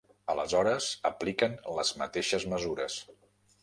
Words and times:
Aleshores 0.33 0.87
apliquen 1.11 1.55
les 1.77 1.95
mateixes 2.03 2.51
mesures. 2.57 3.03